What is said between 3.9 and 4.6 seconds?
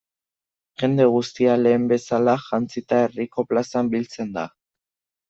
biltzen da.